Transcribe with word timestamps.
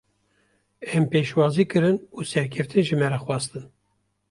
Em 0.95 1.03
pêşwazî 1.11 1.65
kirin 1.71 1.97
û 2.17 2.19
serkeftin 2.31 2.83
ji 2.87 2.95
me 2.99 3.07
re 3.13 3.19
xwestin. 3.23 3.65